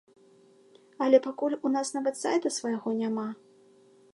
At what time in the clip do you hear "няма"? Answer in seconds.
3.03-3.29